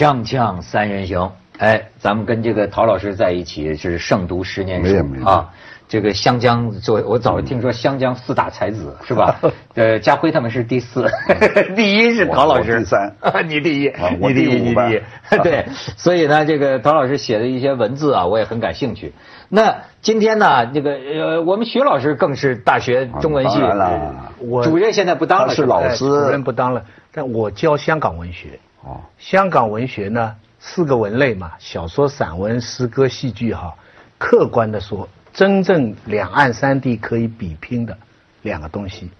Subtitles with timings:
[0.00, 5.50] 锵锵三人行，哎，咱们跟这个陶老师在一起是胜读十年书啊。
[5.88, 9.38] 这个湘江作为我早听说湘江四大才子是吧？
[9.76, 11.06] 呃，家辉他们是第四，
[11.76, 13.14] 第一是陶老师，第三，
[13.46, 15.02] 你第一，你第一，你第一。
[15.42, 15.66] 对，
[15.98, 19.12] 所以呢，这个陶老师写的一些文字啊，我也很感兴趣。
[19.50, 28.58] 那今天呢，这个呃，我们徐老师更是大学中文系主任，现在不当了，是老师，主任不当了，但我教香港文学。
[28.82, 33.74] 哦，香港文学呢，四个文类嘛，小说、散文、诗歌、戏剧，哈，
[34.16, 37.96] 客观的说，真正两岸三地可以比拼的
[38.42, 39.10] 两个东西，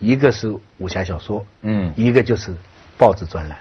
[0.00, 2.52] 一个是武侠小说，嗯，一个就是
[2.96, 3.56] 报纸专栏，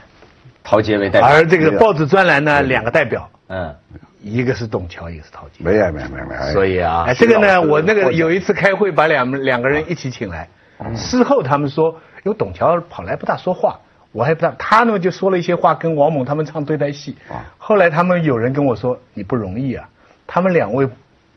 [0.63, 3.75] 陶杰为代表，而这个报纸专栏呢，两个代表，嗯，
[4.19, 10.49] 一个是董桥，一个是陶杰，没有没有没有没有，所以啊，这个呢，我那个有一次开会，把两两个人一起请来，
[10.95, 11.91] 事后他们说，
[12.23, 13.79] 因为董桥跑来不大说话。
[14.17, 17.15] 我还不知道，他呢就说了一些话，跟王猛他们唱对台戏。
[17.29, 19.87] 啊，后来他们有人跟我说：“你不容易啊，
[20.25, 20.89] 他们两位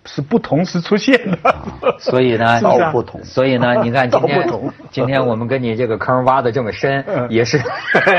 [0.06, 1.54] 是不同时出现的。”
[2.00, 3.22] 所以呢，道不同。
[3.22, 4.50] 所以呢， 你看今天
[4.90, 7.62] 今天我们跟你这个坑挖的这么深， 也是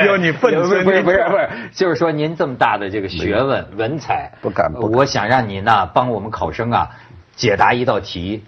[0.05, 6.87] 要你奋不是不是不是，就是说您这么大的这个学问文采，不敢不，我想让你呢帮我们考生啊
[7.35, 8.43] 解答一道题。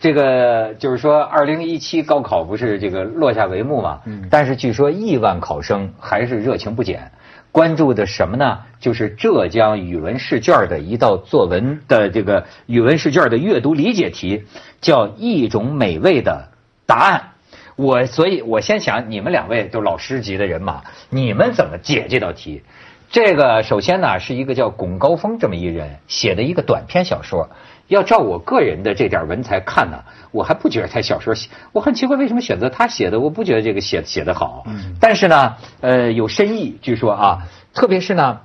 [0.00, 4.00] 这个就是说，二零一七高考不是这个落下帷幕嘛？
[4.04, 4.28] 嗯。
[4.30, 7.10] 但是据说亿万考生还是热情不减，
[7.50, 8.58] 关注的什么呢？
[8.80, 14.44] 就是浙江语文试卷的一道作文的这个语文试卷的阅读理解题，
[14.82, 16.48] 叫“一种美味的
[16.84, 17.30] 答案”。
[17.76, 22.62] 我所以，我先想你们两位都老师级的人马，你们怎么解这道题？
[23.10, 27.48] 这个首先呢，是一个叫龚高峰这么一人写的一个短篇小说。
[27.88, 34.64] 要照我个人的这点文采看呢，我还不觉得他小说写，我很奇怪为什么选择他写的，我不觉得这个写写的好。
[34.66, 34.96] 嗯。
[35.00, 37.38] 但是呢，呃，有深意，据说啊，
[37.74, 38.40] 特别是呢，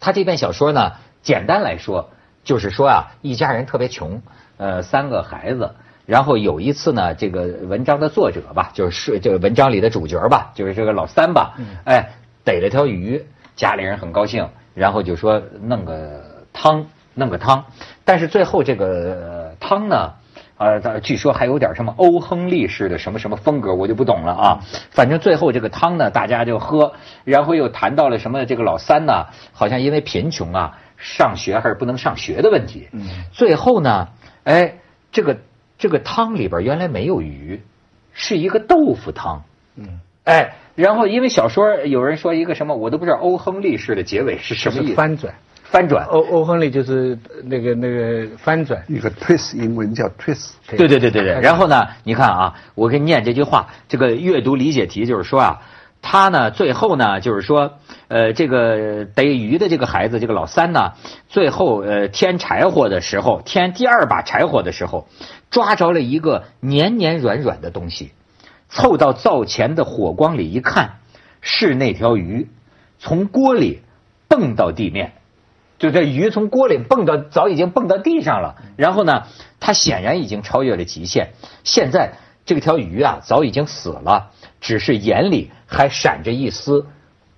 [0.00, 0.92] 他这篇小说呢，
[1.22, 2.10] 简单来说
[2.42, 4.20] 就是说啊，一家人特别穷，
[4.56, 5.74] 呃，三个孩子，
[6.04, 12.10] 然后有一次呢，这个文章的作者吧，就是这个文章里的主角吧，就是这个老三吧，哎，
[12.44, 13.24] 逮了条鱼，
[13.54, 16.86] 家里人很高兴，然后就说弄个汤。
[17.16, 17.64] 弄个汤，
[18.04, 20.12] 但是最后这个汤呢，
[20.58, 24.60] 呃，据说还有点什么欧亨利式的什么什么风格，我就不懂了啊。
[24.90, 26.92] 反正最后这个汤呢，大家就喝，
[27.24, 32.88] 然后又谈到了什么这个老三呢，好像因为贫穷啊，上学还是不能上学的问题。
[32.92, 33.08] 嗯。
[33.32, 34.08] 最后呢，
[34.44, 34.74] 哎，
[35.10, 35.38] 这个
[35.78, 37.62] 这个汤里边原来没有鱼，
[38.12, 39.42] 是一个豆腐汤。
[39.76, 40.00] 嗯。
[40.24, 44.94] 哎，然后因为小说有人说一个什么，我都不知道欧亨利式的结尾是什么意思。
[44.94, 45.34] 翻转。
[45.70, 50.52] 翻转，欧欧亨利就是那个那个翻转，一个 twist，英文叫 twist。
[50.68, 51.40] 对对对对对。
[51.40, 55.62] 然后呢，你看啊，我给你念这句话，这个阅读理解题就是说啊，
[56.00, 57.78] 他呢最后呢就是说，
[58.08, 60.92] 呃，这个逮鱼的这个孩子，这个老三呢，
[61.28, 65.08] 最后呃添柴火的时候，添第二把柴火的时候，
[65.50, 68.12] 抓着了一个黏黏软软的东西，
[68.68, 70.98] 凑到灶前的火光里一看，
[71.40, 72.48] 是那条鱼，
[73.00, 73.82] 从锅里
[74.28, 75.12] 蹦到地面。
[75.78, 78.56] 就这鱼从锅里蹦到，早已经蹦到地上了。
[78.76, 79.24] 然后呢，
[79.60, 81.30] 它显然已经超越了极限。
[81.64, 82.12] 现在
[82.44, 86.86] 这条鱼啊，早已经死了，只是眼里还闪着一丝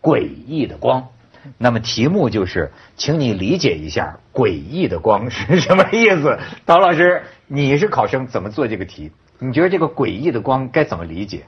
[0.00, 1.08] 诡异的光。
[1.56, 6.38] 那么题目就是，请你理解一下“诡异的光”是什么意思。
[6.66, 9.10] 陶老师，你是考生，怎么做这个题？
[9.38, 11.44] 你觉得这个诡异的光该怎么理解？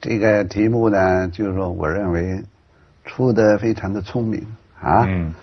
[0.00, 2.42] 这个题目呢，就是说，我认为
[3.04, 4.46] 出的非常的聪明
[4.80, 5.04] 啊。
[5.06, 5.34] 嗯。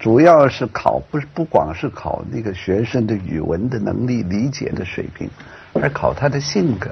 [0.00, 5.28] 主要是考不不光是考那个学生的语文的能力、理解的水平，
[5.74, 6.90] 而考他的性格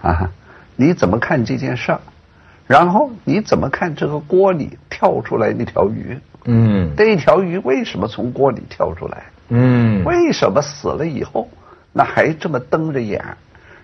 [0.00, 0.30] 啊！
[0.74, 2.00] 你怎么看这件事儿？
[2.66, 6.18] 然后你怎么看这个锅里跳出来那条鱼？
[6.46, 9.24] 嗯，那条鱼为什么从锅里跳出来？
[9.50, 11.46] 嗯，为什么死了以后
[11.92, 13.22] 那还这么瞪着眼？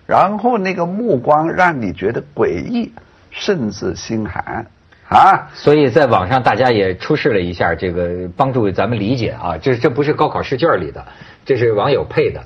[0.07, 2.91] 然后那个目光让你觉得诡异，
[3.29, 4.65] 甚至心寒。
[5.09, 11.03] 啊，所以在网上大家也出示了一下这个帮助咱们理解啊，这这不是高考试卷里的，
[11.45, 12.43] 这是网友配的，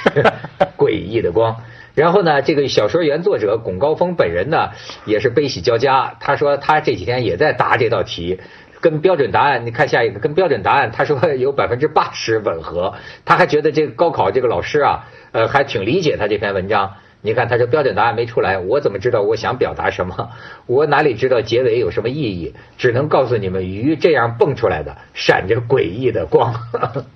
[0.76, 1.56] 诡异的光。
[1.94, 4.68] 然后呢，这个小说原作者龚高峰本人呢
[5.06, 8.38] 也是悲喜交加，他说他这几天也在答这道题，
[8.80, 12.92] 跟标准答案，你看下一个跟标准答案，他说 有百分之八十吻合，
[13.24, 16.96] 他还觉得这个高考这个老师啊，呃还挺理解他这篇文章。
[17.26, 20.30] 你看，他说标准答案没出来，我怎么知道我想表达什么？
[20.66, 22.54] 我哪里知道结尾有什么意义？
[22.76, 26.54] 只能告诉你们，鱼这样蹦出来的，闪着诡异的光。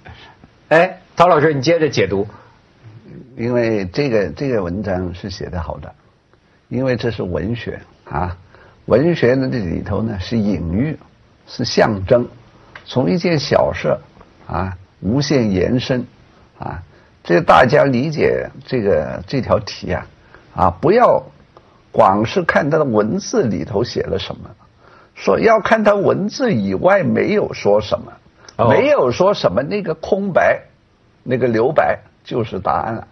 [0.69, 2.27] 哎，陶老师，你接着解读。
[3.37, 5.95] 因为这个这个文章是写的好的，
[6.69, 8.35] 因为这是文学啊，
[8.87, 10.97] 文学的这里头呢是隐喻，
[11.47, 12.27] 是象征，
[12.87, 13.95] 从一件小事
[14.47, 16.07] 啊无限延伸
[16.59, 16.83] 啊，
[17.23, 20.07] 这大家理解这个这条题啊
[20.55, 21.23] 啊，不要
[21.93, 24.51] 光是看它的文字里头写了什么，
[25.15, 30.63] 说要看它文字以外没有说什么，没有说什么那个空白，
[31.23, 33.07] 那个留白就是答案了。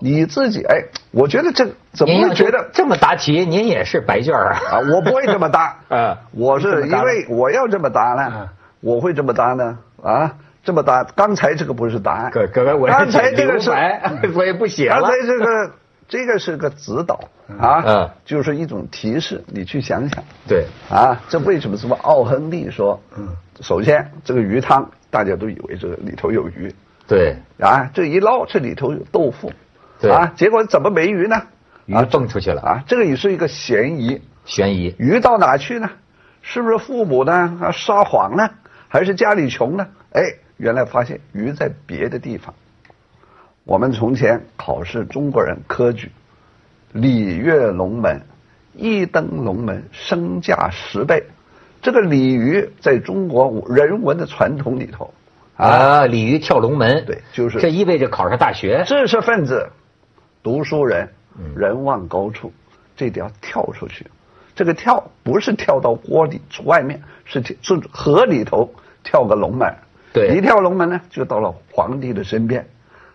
[0.00, 3.44] 你自己哎，我觉得这怎么会觉得这么答题？
[3.44, 4.60] 您也是白卷啊？
[4.70, 5.78] 啊，我不会这么答。
[5.90, 8.48] 啊，我是因为我要这么答呢，
[8.80, 9.78] 我会这么答呢。
[10.02, 12.30] 啊，这么答，刚才这个不是答案。
[12.30, 13.70] 哥，哥哥，我刚才这个是，
[14.34, 15.02] 我也不写了。
[15.02, 15.72] 刚才这个
[16.08, 17.20] 这个是个指导
[17.58, 20.22] 啊，就是一种提示，你去想想。
[20.46, 20.66] 对。
[20.90, 23.00] 啊，这为什么什么奥亨利说？
[23.16, 23.28] 嗯。
[23.60, 26.74] 首先，这个鱼汤大家都以为这个里头有鱼。
[27.06, 27.36] 对。
[27.58, 29.52] 啊，这一捞，这里头有豆腐。
[30.00, 31.42] 对啊，结果怎么没鱼呢？
[31.86, 32.84] 鱼蹦出去了啊！
[32.86, 34.22] 这个也是一个嫌疑。
[34.44, 34.94] 嫌疑。
[34.98, 35.90] 鱼到哪去呢？
[36.40, 37.58] 是不是父母呢？
[37.60, 38.48] 啊，撒谎呢？
[38.88, 39.88] 还是家里穷呢？
[40.12, 40.22] 哎，
[40.60, 42.54] 原来发现鱼在别的地方。
[43.64, 46.12] 我们从前考试，中国人科举，
[46.92, 48.20] 鲤跃龙门，
[48.74, 51.24] 一登龙门，身价十倍。
[51.80, 55.14] 这个鲤鱼在中国人文的传统里头，
[55.56, 59.70] 啊，鲤鱼跳龙门，对，就是这意味着考上大学，知识分子。
[60.42, 61.08] 读书人，
[61.56, 62.52] 人往高处，
[62.96, 64.06] 这得要跳出去。
[64.54, 69.74] 这个跳不是跳到锅里外面，是是河里头跳个龙门。
[70.12, 72.66] 对，一跳龙门呢，就到了皇帝的身边，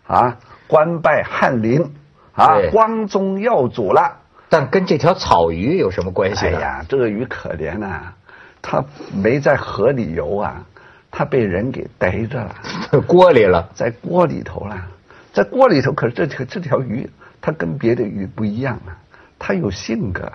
[0.07, 0.37] 啊，
[0.67, 1.93] 官拜翰林，
[2.33, 4.19] 啊，光宗耀祖了。
[4.47, 6.45] 但跟这条草鱼有什么关系？
[6.45, 8.13] 哎呀，这个鱼可怜呐，
[8.61, 8.83] 它
[9.13, 10.63] 没在河里游啊，
[11.11, 12.55] 它被人给逮着了，
[12.91, 14.87] 在 锅里了，在锅里头了。
[15.33, 17.09] 在锅里头，可是这条这条鱼，
[17.41, 18.95] 它跟别的鱼不一样啊，
[19.37, 20.31] 它有性格。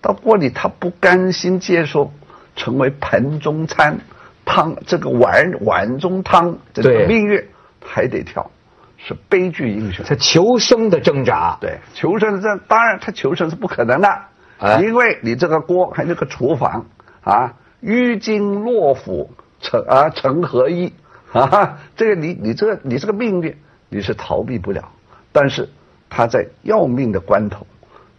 [0.00, 2.12] 到锅里，它不甘心接受
[2.56, 3.96] 成为盆中餐，
[4.44, 7.44] 汤这个碗碗中汤这个命运，
[7.84, 8.50] 还得跳，
[8.98, 10.04] 是悲剧英雄。
[10.04, 16.86] 他求生的挣扎，对，求生的挣当然他求生是不可能的，因为你这个锅还有个厨房
[17.22, 19.30] 啊，淤金落釜
[19.60, 20.92] 成啊成何意
[21.32, 21.78] 啊？
[21.96, 23.56] 这个你你这个你这个命运。
[23.94, 24.90] 你是逃避不了，
[25.32, 25.68] 但是
[26.08, 27.66] 他在要命的关头，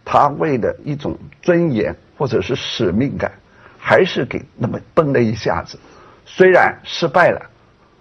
[0.04, 3.32] 他为了一种尊严或者是使命感，
[3.76, 5.76] 还是给那么崩了一下子，
[6.24, 7.40] 虽然失败了，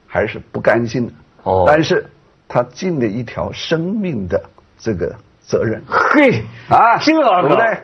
[0.08, 1.14] 还是不甘心的。
[1.44, 2.06] 哦，但是
[2.48, 4.42] 他尽了一条生命的
[4.78, 5.16] 这个。
[5.46, 7.22] 责任嘿啊，这个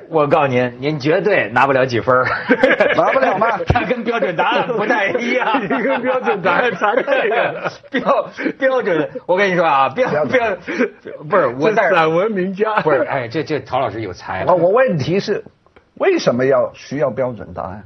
[0.08, 2.16] 我告诉您，您绝对拿不了几分
[2.96, 3.60] 拿不了吗？
[3.68, 7.54] 他跟标准答案不太一样， 跟标准答案差太远。
[7.92, 10.56] 标标准，我跟你说啊，标标
[11.30, 14.46] 不是我散文名家，不是哎，这这陶老师有才。
[14.46, 15.44] 我问题是，
[15.96, 17.84] 为什么要需要标准答案？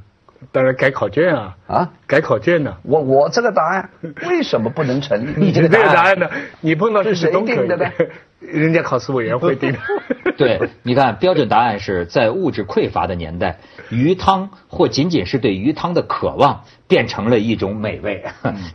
[0.52, 2.76] 当然改考卷啊啊，改考卷呢。
[2.82, 3.90] 我我这个答案
[4.28, 5.46] 为什么不能成 立？
[5.46, 6.28] 你这个答案呢？
[6.60, 7.90] 你碰到是谁定的呢？
[8.40, 9.78] 人家考试委员会定的。
[10.36, 13.58] 对，你看标准答案是在物质匮乏的年代，
[13.88, 18.24] 鱼汤或仅仅是对鱼汤的渴望，变成了一种美味。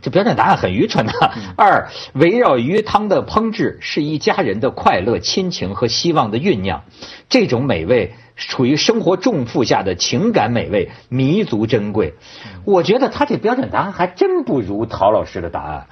[0.00, 1.12] 这标准答案很愚蠢的。
[1.56, 6.82] 二，围绕鱼汤的烹制是一家人的快乐、亲情和希望的酝酿，
[7.28, 8.14] 这种美味。
[8.48, 12.14] 处于生活重负下的情感美味弥足珍贵，
[12.64, 15.86] 我觉得他这标准答案还真不如陶老师的答案。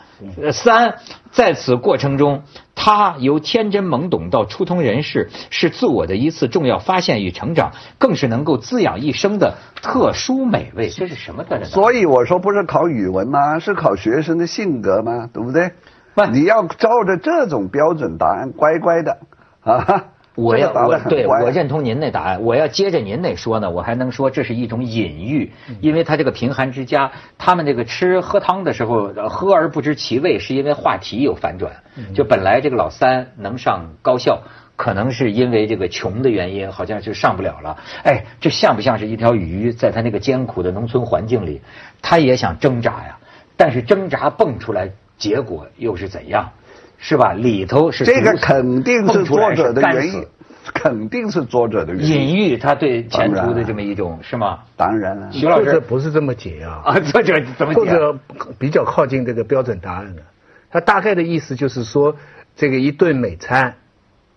[0.52, 0.96] 三，
[1.30, 2.42] 在此过程中，
[2.74, 10.88] 他由天真懵懂到初通人事，是自我的一次重要发现与成长，更是能够滋养一生的特殊美味。
[10.88, 11.68] 这是什么标准？
[11.68, 13.58] 所以我说不是考语文吗？
[13.58, 15.28] 是考学生的性格吗？
[15.32, 15.72] 对不对？
[16.14, 19.18] 不，你要照着这种标准答案乖乖的
[19.60, 20.06] 啊。
[20.38, 22.40] 我要我对我认同您那答案。
[22.42, 31.72] 我要接着您那说呢，我还能说这是一种隐喻，因为他这个贫寒之家，他们这个吃喝汤的时候喝而不知其味，是因为话题有反转。
[32.14, 34.42] 就本来这个老三能上高校，
[34.76, 37.76] 可能是因为这个穷的原因，好像就上不了了。
[38.04, 41.60] 哎，这像不像是一条鱼，在他那个艰苦的农村环境里，
[42.00, 43.18] 他也想挣扎呀，
[43.56, 46.52] 但是挣扎蹦出来，结果又是怎样？
[46.98, 47.32] 是吧？
[47.32, 50.26] 里头是这个肯定是作者的原因，
[50.74, 52.28] 肯定是作者的原因。
[52.28, 54.58] 隐喻他对前途的这么一种是吗？
[54.76, 56.82] 当然了，徐老师不是这么解啊。
[56.84, 57.80] 啊，作者怎么解？
[57.80, 58.18] 或者
[58.58, 60.22] 比较靠近这个标准答案的，
[60.70, 62.16] 他大概的意思就是说，
[62.56, 63.76] 这个一顿美餐，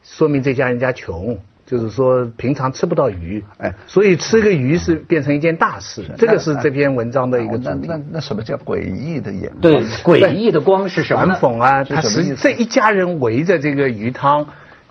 [0.03, 1.39] 说明这家人家穷。
[1.71, 6.03] 就是说，平常吃不到鱼，哎，所以吃个鱼是变成一件大事。
[6.17, 7.87] 这个是这篇文章的一个主题。
[7.87, 9.61] 那那那什么叫诡异的眼光？
[9.61, 11.27] 对，诡异的光是什么？
[11.27, 11.81] 反讽啊！
[11.85, 14.47] 他实这一家人围着这个鱼汤，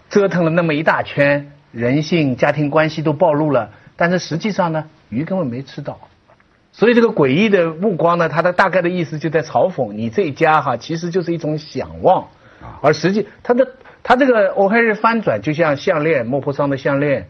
[0.09, 3.73] 折腾了那么一大圈，人性、家庭关系都暴露了。
[3.97, 6.01] 但是实际上呢，鱼根本没吃到，
[6.73, 12.29] 所以这个诡异的目光呢，它的大概的意思就在嘲讽你这一家哈，其实就是一种想望，
[12.81, 13.69] 而实际它的
[14.03, 17.29] 它这个欧黑日翻转就像项链，莫泊桑的项链，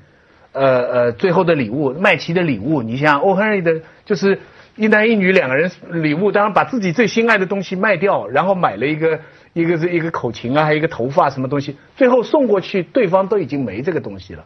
[0.53, 4.39] 呃呃，最后的礼物，麦琪的礼物，你像欧黑日的，就是
[4.77, 9.21] 一男一女两个人礼物，当然把自己最心爱的东西卖掉，然后买了一个
[9.53, 14.45] 一个是一个口琴啊，还有一个头发什么东西，最后送过去，对方都已经没这个东西了。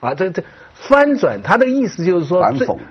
[0.00, 0.42] 啊，这这
[0.74, 2.42] 翻转，他的意思就是说，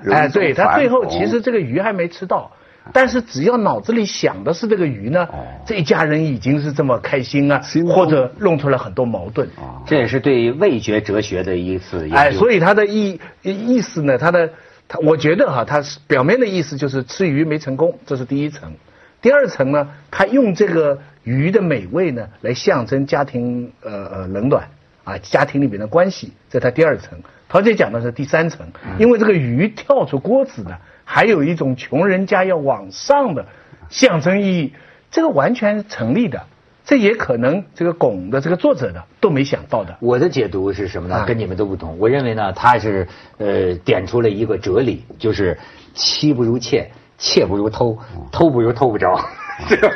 [0.09, 2.51] 哎，对他最后其实这个鱼还没吃到，
[2.93, 5.27] 但是只要脑子里想的是这个鱼呢，
[5.65, 9.47] 这一家人已经是这么开心啊，或者弄出来很多矛盾。
[9.85, 12.09] 这也是对味觉哲学的一次。
[12.11, 14.49] 哎，所以他的意意思呢，他的
[14.87, 18.73] 他，我觉得哈，他是表面的意思就是吃鱼没成功，这是第一层。
[19.21, 24.67] 第二层呢，他用这个鱼的美味呢，来象征家庭呃呃冷暖。
[25.03, 27.17] 啊，家庭里面的关系，在他第二层。
[27.49, 28.67] 陶姐讲的是第三层，
[28.99, 30.77] 因为这个鱼跳出锅子呢，
[31.13, 33.45] 还有一种穷人家要往上的
[33.89, 34.73] 象征意义，
[35.11, 36.43] 这个完全成立的。
[36.85, 39.97] 这也可能这个拱的这个作者的都没想到的。
[39.99, 41.25] 我的解读是什么呢？
[41.27, 41.99] 跟你们都不同。
[41.99, 43.05] 我认为呢，他是
[43.39, 45.59] 呃点出了一个哲理，就是
[45.93, 47.99] 妻不如妾，妾不如偷，
[48.31, 49.19] 偷不如偷不着，
[49.67, 49.91] 对吧？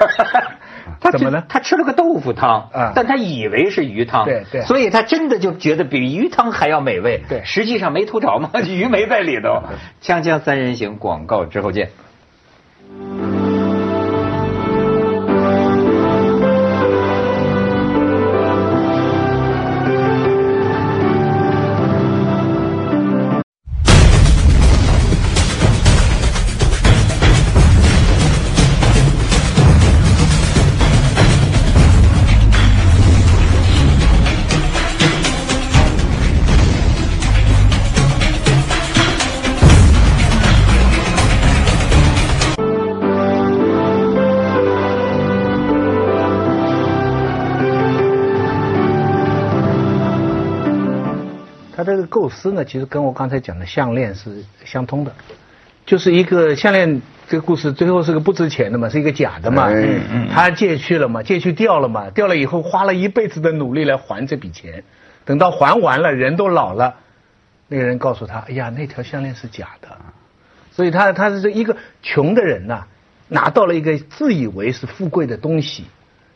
[0.99, 1.43] 他怎么呢？
[1.49, 7.21] 他吃了个豆腐汤，但他以为是鱼汤，对对，所以他真的就觉得比鱼汤还要美味。
[7.27, 9.63] 对，实际上没吐着嘛， 鱼没在里头。
[10.01, 11.89] 锵锵三人行，广告之后见。
[52.07, 55.13] 构思呢，其实跟我刚才讲的项链是相通的，
[55.85, 57.01] 就是一个项链。
[57.27, 59.67] 这个故事最后是个不值钱的嘛，是一个假的嘛。
[59.67, 60.29] 嗯嗯。
[60.31, 64.83] 他借去了嘛，借去掉了嘛，掉了以后花了一辈子的努力来还这笔钱，
[65.25, 66.97] 等到还完了，人都老了，
[67.67, 69.87] 那个人告诉他：“哎呀，那条项链是假的。”
[70.71, 72.85] 所以他他是一个穷的人呐，
[73.27, 75.85] 拿到了一个自以为是富贵的东西，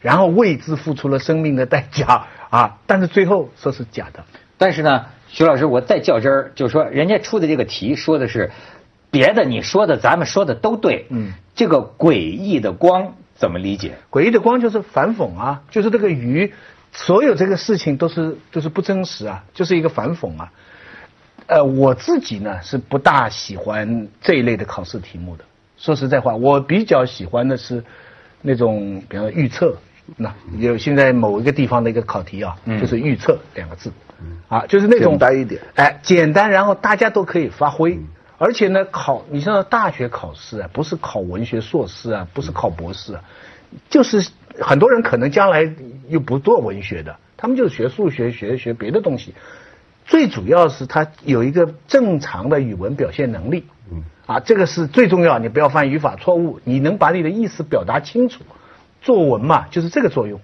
[0.02, 4.26] 然后为之付出了生命的代价啊，但是最后说是假的。
[4.58, 5.06] 但是呢。
[5.32, 8.50] 徐老师，我再较真儿，就是说，人家出的这个题说的是
[9.12, 11.06] 别的，你说的咱们说的都对。
[11.10, 13.94] 嗯，这个诡异的光怎么理解？
[14.10, 16.52] 诡异的光就是反讽啊，就是这个鱼，
[16.92, 20.52] 所有这个事情都是都是不真实啊，就是一个反讽啊。
[21.46, 25.46] 呃，我自己呢是不大喜欢这一类的考试题目的。
[25.78, 27.84] 说实在话，我比较喜欢的是
[28.42, 29.78] 那种，比方说预测。
[30.18, 33.92] 那有现在某一个地方的一个考题啊，就是预测两个字。
[34.48, 38.00] 啊，就是那种简单一点，哎，简单，然后大家都可以发挥，
[38.38, 43.24] 而且呢，考你像大学考试啊，不是考文学硕士啊，不是考博士啊，
[43.90, 45.72] 就是很多人可能将来
[46.08, 49.36] 又不做文学的，他们就是学数学，学学别的东西，
[50.06, 58.42] 最主要是他有一个正常的语文表现能力，嗯，啊，这个是最重要，你不要犯语法错误，你能把你的意思表达清楚，
[59.02, 60.42] 作文嘛，就是这个作用，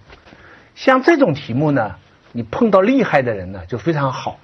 [0.75, 1.95] 像这种题目呢。
[2.35, 4.39] 你碰到厉害的人呢，就非常好。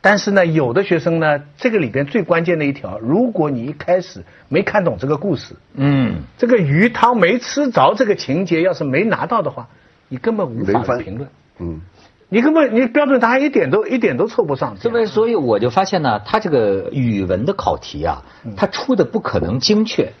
[0.00, 9.68] 但是呢，有的学生呢，这个里边最关键的一条，如果你一开始没看懂这个故事，嗯，这个鱼汤没吃着，这个情节要是没拿到的话，
[10.08, 11.30] 你根本无法评论。
[11.60, 11.82] 嗯，
[12.28, 14.76] 你根本你标准答案一点都一点都凑不上。
[14.80, 18.24] 这么，所以我就发现呢，他这个语文的考题啊，
[18.56, 20.14] 他出的不可能精确，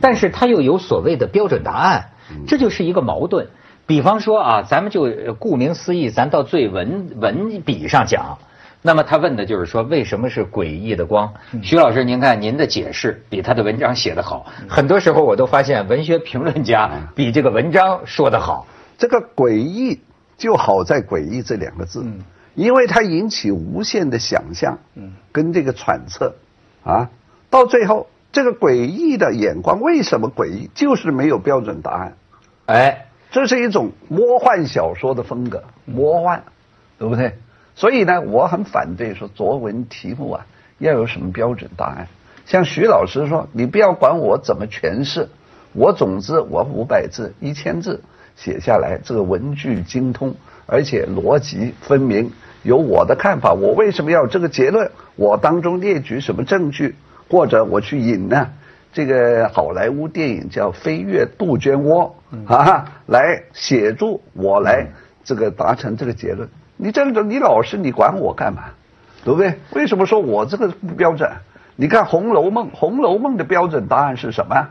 [0.00, 2.10] 但是他又有所谓的标准答案，
[2.46, 3.48] 这就是一个矛盾。
[3.86, 8.38] 比方说啊，咱们就顾名思义，咱到最文文笔上讲，
[8.80, 11.34] 那么他问的就是说，为什么是诡异的光？
[11.62, 14.46] 徐老师，您看您的解释比他的文章写得好。
[14.68, 18.66] 很多时候我都发现，文学评论家比这个文章说得好。
[18.98, 20.00] 这个诡异
[20.38, 22.06] 就好在“诡异”这两个字，
[22.54, 24.78] 因为它引起无限的想象，
[25.32, 26.34] 跟这个揣测，
[26.84, 27.10] 啊，
[27.50, 30.70] 到最后这个诡异的眼光为什么诡异？
[30.72, 32.16] 就是没有标准答案。
[32.66, 33.06] 哎。
[33.32, 36.42] 这是一种魔幻小说的风格，魔幻，
[36.98, 37.32] 对不对？
[37.74, 40.46] 所以呢，我很反对说作文题目啊
[40.78, 42.08] 要有什么标准答案。
[42.44, 45.30] 像徐老师说，你不要管我怎么诠释，
[45.72, 48.02] 我总之我五百字、一千字
[48.36, 50.34] 写下来，这个文句精通，
[50.66, 52.30] 而且逻辑分明，
[52.62, 53.54] 有我的看法。
[53.54, 54.90] 我为什么要这个结论？
[55.16, 56.96] 我当中列举什么证据，
[57.30, 58.50] 或者我去引呢？
[58.92, 62.14] 这个好莱坞电影叫《飞越杜鹃窝》
[62.54, 64.86] 啊，来协助我来
[65.24, 66.48] 这个达成这个结论。
[66.76, 68.64] 你这个你老师，你管我干嘛？
[69.24, 69.54] 对不对？
[69.72, 71.30] 为什么说我这个不标准？
[71.76, 74.68] 你看《红楼梦》，《红楼梦》的标准答案是什么？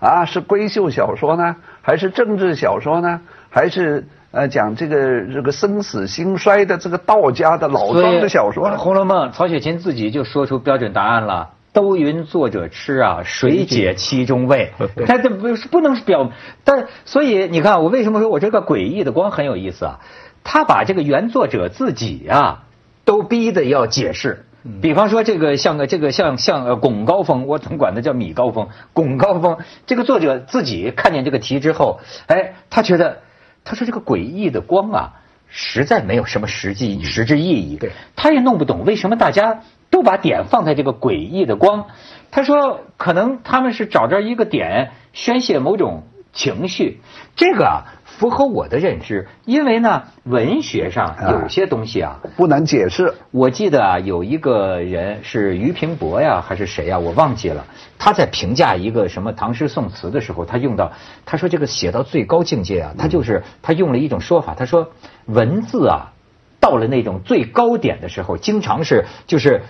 [0.00, 3.20] 啊，是闺秀小说呢，还是政治小说呢？
[3.48, 8.68] 还是呃讲这个这个生死兴衰的这个道家的老庄的小说？
[8.76, 11.50] 《红楼梦》，曹雪芹自己就说出标准答案了。
[11.72, 14.72] 都云作者痴啊，谁解其中味？
[15.06, 16.30] 他这不不能表，
[16.64, 20.00] 但所以你看，我为什么说我这个诡异的光很有意思啊？
[20.44, 22.64] 他把这个原作者自己啊，
[23.04, 24.44] 都逼得要解释。
[24.80, 28.68] 比方说这个像个这个像像呃巩高峰，我总管他叫米高峰。
[28.92, 33.22] 巩高峰这个作者自己看见这个题之后，哎，他觉得
[33.64, 35.21] 他说这个诡异的光啊，
[35.52, 37.76] 实在没有什么实际实质意义。
[37.76, 39.60] 对，他也弄不懂为什么大家。
[39.92, 41.84] 都把点放在这个诡异的光，
[42.30, 47.02] 他说可能他们是找着一个点宣泄某种情绪，
[47.36, 53.14] 这个啊符合我的认知，因为呢文学上有些东西啊不难解释。
[53.30, 57.64] 我记得啊有一个人是俞平伯呀还是谁呀我忘记了，
[57.98, 60.92] 他在评价一个什么唐诗宋词的时候，他用到
[61.24, 64.90] 他说这个写到最高境界啊，他就是他用了一种说法，他说
[65.26, 66.12] 文字啊
[66.60, 69.62] 到了那种最高点的时候，经常是就是。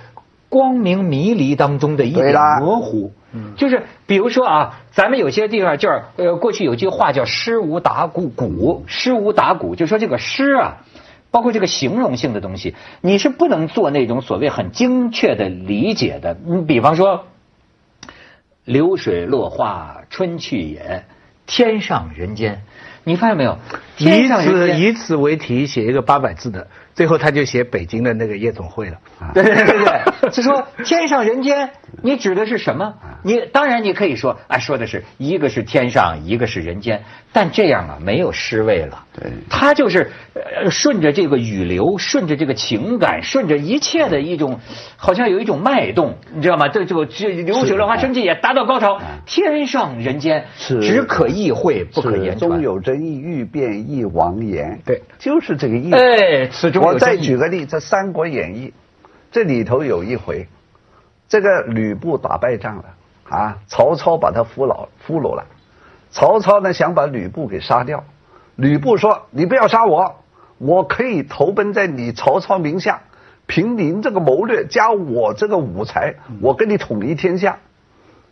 [0.53, 10.85] 光明迷离当中的一点模糊，嗯，就是比如说啊，咱们有些地方就是呃，过去有句话叫“诗无打鼓”，鼓诗无打鼓，就说这个诗啊，
[11.31, 16.37] 包括这个形容性的东西，你是不能做那种所谓很精确的理解的。
[16.45, 17.25] 你比方说，
[18.67, 21.07] 流水落花春去也，
[21.47, 22.61] 天上人间，
[23.05, 23.57] 你发现没有？
[23.97, 26.69] 以此以此为题写一个八百字的。
[26.95, 28.99] 最后他就写北京的那个夜总会了，
[29.33, 31.71] 对对对对， 就说天上人间，
[32.03, 32.95] 你指的是什么？
[33.23, 37.03] 你当然你可以说，哎，说的是一个是天上，一个是人间，
[37.33, 39.05] 但这样啊没有诗味了。
[39.19, 40.11] 对，他就是
[40.71, 44.61] 顺着这个语流，顺着这个情感，顺着一切的一种，
[44.97, 46.69] 好像有一种脉动，你知道吗？
[46.69, 52.51] 这就这流水落花生气也达到高潮，天上人间只可意会不可言传。
[52.51, 54.81] 中有真意，欲辨亦亡言。
[54.85, 55.97] 对，就是这个意思。
[55.97, 56.82] 哎，此中。
[56.83, 58.69] 我再举个例，这《三国演义》
[59.31, 60.49] 这里头有一回，
[61.29, 62.85] 这个吕布打败仗了
[63.29, 65.47] 啊，曹操把他俘虏俘虏了，
[66.11, 68.05] 曹操呢想把吕布给杀掉，
[68.57, 70.17] 吕布说：“你不要杀我，
[70.59, 73.03] 我可以投奔在你曹操名下，
[73.47, 77.59] 凭您这个谋略加我这个武才，我跟你统一天下。”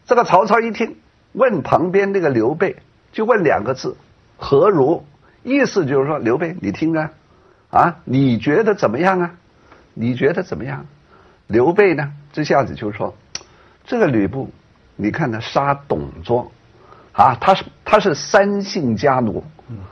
[0.05, 0.97] 这个曹操一听，
[1.33, 2.77] 问旁边那个刘备，
[3.13, 3.97] 就问两个字
[4.37, 5.05] ：“何如？”
[5.43, 7.11] 意思就是说，刘备，你听着。
[7.71, 9.31] 啊，你觉得怎么样啊？
[9.95, 10.87] 你觉得怎么样？
[11.47, 12.13] 刘备呢？
[12.33, 13.15] 这下子就说，
[13.85, 14.51] 这个吕布，
[14.97, 16.51] 你看他杀董卓，
[17.13, 19.43] 啊，他是他是三姓家奴，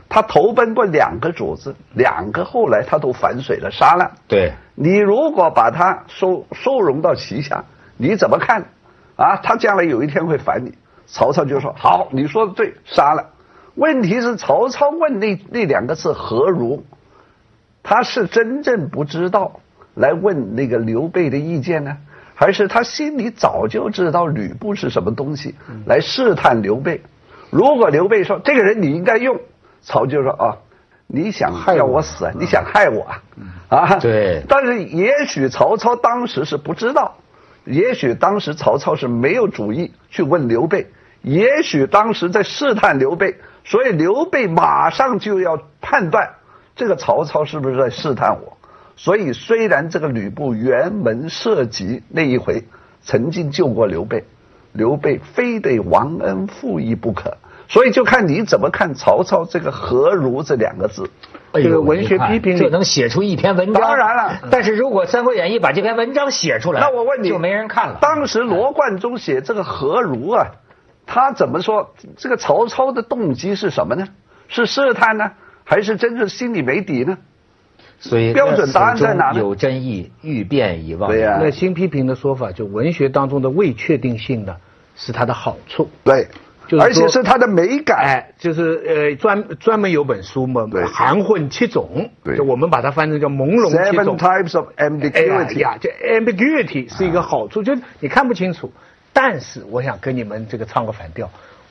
[0.08, 4.12] 他投奔过两个主子，两个后来他都反水了，杀了。
[4.28, 7.64] 对，你如果把他收收容到旗下，
[7.96, 8.64] 你怎么看？
[9.16, 10.72] 啊，他将来有一天会反你。
[11.06, 13.30] 曹操就说：好，你说的对，杀了。
[13.74, 16.84] 问题是曹操问那那两个字何如？
[17.82, 19.60] 他是真正不知道
[19.94, 21.96] 来问那个刘备的意见呢，
[22.34, 25.54] 还是他心里早就知道吕布是什么东西
[25.86, 27.02] 来试探刘备？
[27.50, 29.40] 如果刘备说这个人你应该用，
[29.80, 30.56] 曹就说啊，
[31.06, 33.22] 你想害我死，你想害我啊？
[33.70, 34.42] 啊，对。
[34.48, 37.16] 但是也许曹操当时是不知道，
[37.64, 40.86] 也许当时曹操是没有主意去问刘备，
[41.22, 46.30] 也许当时在试探刘备，所以刘备马上就要判断。
[46.78, 48.56] 这个曹操是不是在试探我？
[48.96, 52.64] 所以虽然这个吕布辕门射戟那一回
[53.02, 54.24] 曾经救过刘备，
[54.72, 57.36] 刘备非得忘恩负义不可。
[57.68, 61.10] 所以就看你怎么看曹操这个何如这两个字。
[61.52, 63.82] 这个文学批评就能写出一篇文章。
[63.82, 67.98] 当然了，但是如果《三国演义》把这篇文章写出来，那我问你就没人看了。
[68.00, 70.46] 当时罗贯中写这个何如啊，
[71.06, 71.92] 他怎么说？
[72.16, 74.06] 这个曹操的动机是什么呢？
[74.46, 75.32] 是试探呢？
[75.68, 77.18] 还是真正心里没底呢？
[78.00, 79.40] 所以标准答案在哪呢？
[79.40, 81.10] 有争议，欲辩已忘。
[81.10, 81.38] 对呀。
[81.42, 84.56] 那新批评的说法，就文学当中的未确定性呢，
[84.96, 85.90] 是它的好处。
[86.04, 86.26] 对，
[86.80, 87.98] 而且是它的美感。
[87.98, 92.10] 哎，就是呃，专专门有本书嘛，含混七种。
[92.24, 92.34] 对。
[92.38, 94.16] 就我们把它翻成叫朦胧七种。
[94.16, 95.58] Seven types of ambiguity。
[95.58, 98.72] 呀，这 ambiguity 是一个好处，就是你看不清楚。
[99.12, 101.28] 但是我想跟你们这个唱个反调。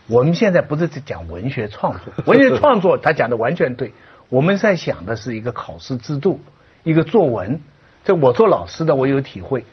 [0.08, 3.94] 我们现在不是在讲文学创作， 文学创作他讲的完全对。
[4.30, 6.42] 我们在想的是一个考试制度，
[6.84, 7.62] 一个作文。
[8.04, 9.66] 这我做老师的，我有体会。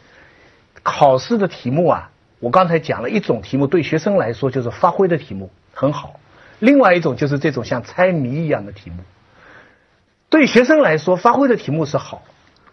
[0.83, 6.21] 考试的题目啊，我刚才讲了一种题目，对学生来说就是发挥的题目很好；
[6.59, 8.99] 另外一种就是这种像猜谜一样的题目。
[10.29, 12.23] 对学生来说，发挥的题目是好，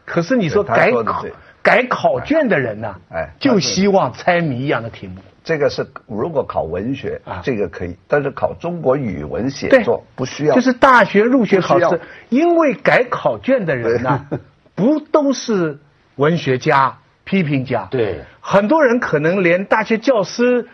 [0.06, 1.24] 可是你说改考
[1.63, 2.95] 改考卷的人呢？
[3.12, 5.21] 哎，就希望猜谜一样的题目。
[5.43, 10.54] 这个是如果考文学啊，这个可以；但是考中国语文写作不需要。
[10.54, 14.28] 就是大学入学考试，因为改考卷的人呢，
[14.76, 15.80] 不都是
[16.15, 17.88] 文学家、批评家？
[17.89, 20.67] 对，很多人可能连大学教师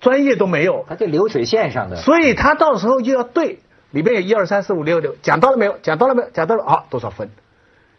[0.00, 5.78] 专业都没有，他在流水线上的，所以他到时候就要对里边有一二三四五六六，讲到了没有？
[5.82, 6.28] 讲到了没有？
[6.30, 7.30] 讲到了好，多少分？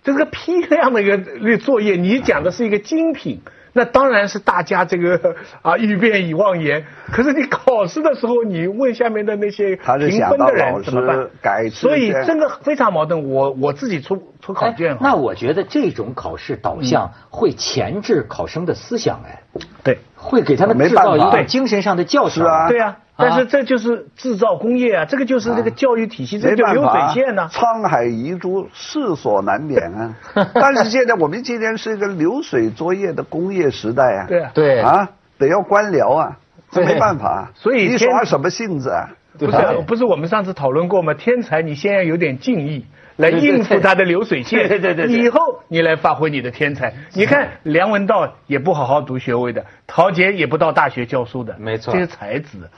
[0.03, 3.41] 这个批量的一个那作业，你讲的是一个精品。
[3.73, 6.83] 那当然是大家这个 啊欲辩已忘言。
[7.09, 11.29] 可是你考试的时候，你问下面的那些评分的人怎么办？
[11.69, 13.29] 所以这个非常矛盾。
[13.29, 19.41] 我我自己出出考卷，那我觉得这种考试导向会钳制考生的思想，哎，
[19.85, 22.97] 对，会给他们制造一个精神上的教训啊，对呀。
[23.21, 27.49] 但是这就是制造工业啊，这个就是这个教育体系，这就流水线呢。
[27.51, 30.15] 沧海遗珠，世所难免啊。
[30.53, 34.25] 但是现在我们今天是一个流水作业的工业时代啊。
[34.27, 34.51] 对啊。
[34.53, 36.37] 对啊，得要官僚啊，
[36.71, 37.51] 这没办法。
[37.55, 39.09] 所以你耍什么性子啊？
[39.37, 39.57] 不是
[39.87, 41.13] 不是，我们上次讨论过吗？
[41.13, 42.85] 天才，你先要有点敬意。
[43.21, 46.93] 来应付他的流水线， 对对对，以后你来发挥你的天才。
[47.13, 52.69] 你看梁文道也不好好读学位的，陶杰也不到大学教书的，没错，这些才子。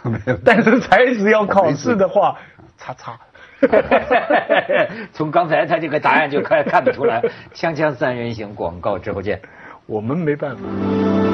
[0.44, 2.38] 但是才子要考试的话，
[2.78, 3.18] 叉叉。
[5.14, 7.22] 从刚才他这个答案就看看得出来，
[7.56, 9.40] 锵锵三人行广告直播间，
[9.86, 11.33] 我们没办法。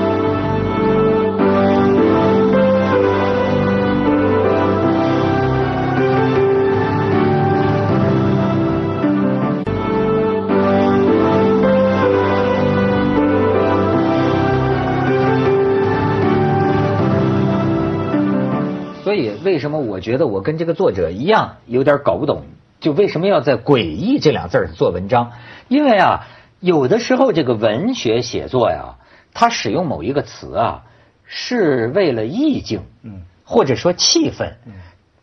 [19.43, 22.43] 为什么我觉得我跟这个作者一样有点搞不懂？
[22.80, 25.32] 就为什么要在“诡异”这两字儿做文章？
[25.67, 26.28] 因为啊，
[26.60, 28.95] 有的时候这个文学写作呀，
[29.34, 30.84] 它使用某一个词啊，
[31.25, 34.73] 是为了意境，嗯，或者说气氛，嗯。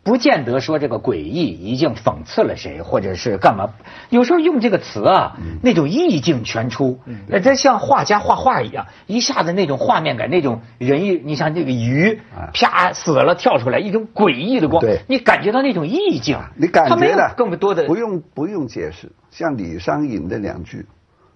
[0.07, 3.71] 不见得说这个诡异已经讽刺了谁，或者是干嘛？
[4.09, 11.21] 有时候用这个词啊，那种意境全出，那这像画家画画一样，一下子那种画面感，那种人意。
[11.25, 12.21] 你像这个鱼，
[12.55, 16.39] 啪死了跳出来，一种诡异的光，你感觉到那种意境。
[16.55, 20.87] 你感觉到更多的不用不用解释，像李商隐的两句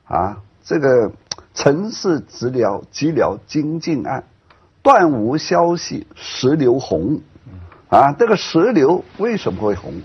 [0.05, 1.11] 啊，这个
[1.55, 4.23] 尘世寂寥寂寥金镜暗，
[4.81, 7.21] 断无消息石榴红。
[7.91, 10.01] 啊，这个石榴为什么会红？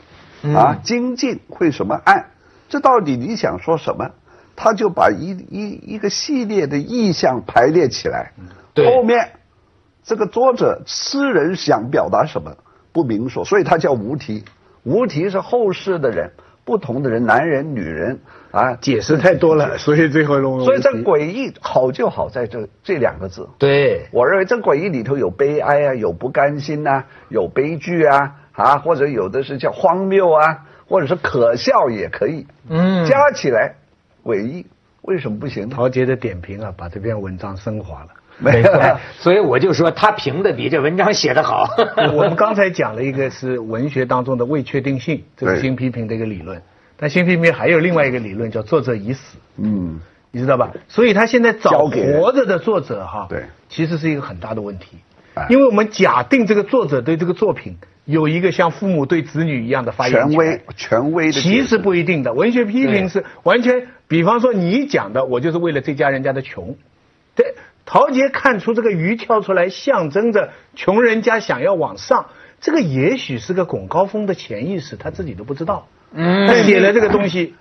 [0.53, 2.25] 啊，金镜会什么暗？
[2.67, 4.11] 这到底你想说什么？
[4.55, 8.31] 他就把一一一个系列的意象排列起来。
[8.75, 9.31] 后面
[10.03, 12.57] 这个作者诗人想表达什么
[12.91, 14.43] 不明说，所以他叫无题。
[14.83, 16.31] 无题是后世的人。
[16.65, 20.65] 不同的人，男人、女人啊，解释太多了，所以最后弄。
[20.65, 23.47] 所以这诡异好就好在这这两个字。
[23.60, 32.47] 对，我认为这诡异里头有悲哀啊，有不甘心呐，有悲剧啊，啊，或者有的是叫荒谬啊，或者是可笑也可以。
[32.67, 33.75] 嗯，加起来
[34.23, 34.65] 诡异，
[35.04, 35.69] 为什么不行？
[35.69, 38.10] 陶杰的点评啊，把这篇文章升华了。
[38.39, 41.67] 没有，所以我就说他评的比这文章写的好。
[42.13, 46.61] 我们 刚才讲了一个是文学当中的未确定性，这是新批评的一个理论。
[46.97, 49.37] 但新批评还有另外一个理论叫作者已死。
[49.57, 49.99] 嗯，
[50.31, 50.71] 你知道吧？
[50.87, 54.97] 所以他现在找活着的作者哈，对，其实是一个很大的问题。
[55.49, 61.41] 因为我们假定这个作者对这个作品有一个像父母对子女一样的发言权威，权威的。
[61.41, 66.77] 其实不一定的，文学批评是完全，比方说你讲的，我就是为了这家人家的穷，
[67.35, 67.55] 对。
[67.85, 72.27] 陶杰看出这个鱼跳出来，象征着穷人家想要往上，
[72.59, 75.87] 这个也许是个拱高峰的潜意识，他自己都不知道。
[76.11, 77.55] 嗯，他写了这个东西。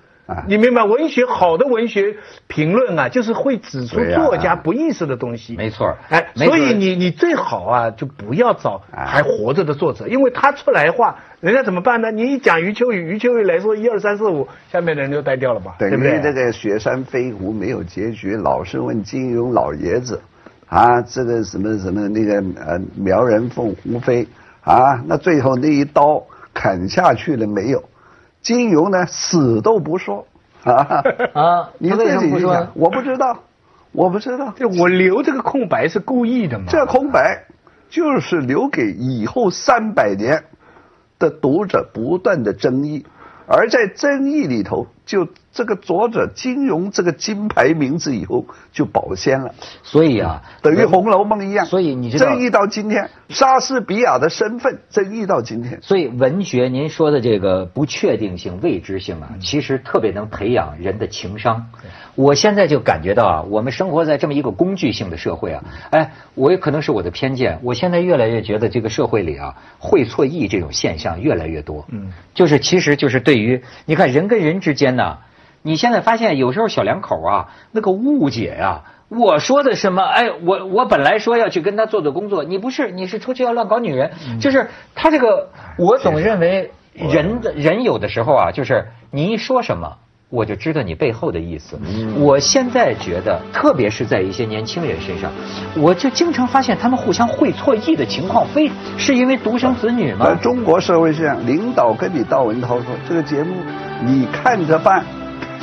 [0.48, 5.54] 你明白文学好的文学评论啊，就是会指出作家不意识的东西。
[5.54, 12.10] 没错，哎，所以你你最好啊，就不要找还活着的作者，因为他出来话，人家怎么办呢？
[12.10, 15.74] 你一讲余秋雨，余秋雨来说一二三四五，下面的人就呆掉了吧？
[15.78, 16.18] 对不对？
[16.22, 20.22] 这个雪山飞狐没有结局，老是问金庸老爷子，
[20.68, 24.26] 啊，这个什么什么那个呃苗人凤胡飞
[24.62, 27.84] 啊，那最后那一刀砍下去了没有？
[28.44, 30.26] 金庸呢，死都不说
[30.62, 31.02] 啊
[31.32, 31.70] 啊！
[31.80, 32.68] 你为什么不说？
[32.74, 33.40] 我不知道，
[33.90, 34.52] 我不知道。
[34.56, 36.66] 就我留这个空白是故意的嘛？
[36.68, 37.46] 这空白
[37.88, 40.44] 就是留给以后三百年
[41.18, 43.06] 的读者不断的争议，
[43.46, 49.54] 而在争议里头就这个作者金庸这个金牌名字以后就保鲜了。
[49.82, 51.66] 所以啊，等于《红楼梦》一样。
[51.66, 55.78] 所以你知道，争议到今天，莎士比亚的身份争议到今天。
[55.82, 61.66] 所以文学，您说的这个不确定性、未知性啊，其实特别能培养人的情商。
[62.16, 71.84] 我现在就感觉到啊，我们生活在这么一个工具性的社会啊，哎，我也可能是我的偏见，我现在越来越觉得这个社会里啊，会错意这种现象越来越多。
[71.90, 75.18] 嗯，就是其实就是对于你看人跟人之间呢，
[75.62, 80.02] 你现在发现有时候小两口啊，那个误解呀，我说的什么？
[80.02, 89.98] 哎，我我本来说要去跟他做做工作，你不是，你是出去要乱搞女人，就是他这个，我总认为人的人有的时候啊，就是你一说什么。
[90.34, 91.78] 我就知道你背后的意思。
[92.18, 95.30] 我现在觉得，特别是在一些年轻人身上，
[95.76, 98.68] 我就经常发现他们互相会错意的情况，非
[98.98, 100.26] 是因为独生子女吗？
[100.26, 103.54] 在中国社会是这样，领导跟你道文涛说：“这个节目
[104.04, 105.04] 你看着办。”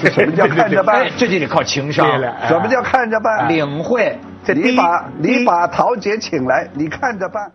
[0.02, 1.06] 什么叫看着办？
[1.18, 2.08] 这就得靠情商。
[2.48, 3.50] 什么叫看着办？
[3.50, 4.18] 领会。
[4.56, 7.52] 你把你把陶姐请来，你看着办。